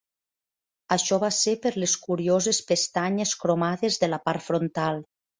Això 0.93 1.17
va 1.23 1.27
ser 1.39 1.51
per 1.65 1.71
les 1.83 1.93
curioses 2.05 2.59
"pestanyes" 2.71 3.33
cromades 3.43 3.99
de 4.05 4.09
la 4.15 4.19
part 4.23 4.45
frontal. 4.47 4.99